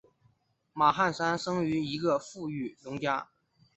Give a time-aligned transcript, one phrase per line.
[0.73, 3.29] 马汉三生于一个富裕农家。